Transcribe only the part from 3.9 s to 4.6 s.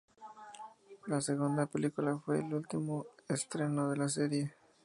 de la serie.